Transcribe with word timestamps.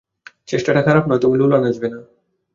চেষ্টাটা 0.47 0.81
খারাপ 0.81 1.03
নয়, 1.07 1.21
তবে 1.23 1.35
লোলা 1.37 1.57
নাচবে 1.59 1.87
না। 1.89 1.99